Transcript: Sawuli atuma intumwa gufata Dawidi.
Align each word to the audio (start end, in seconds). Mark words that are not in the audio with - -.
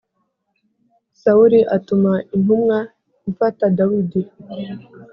Sawuli 1.21 1.59
atuma 1.75 2.11
intumwa 2.35 2.77
gufata 3.23 3.63
Dawidi. 3.77 4.21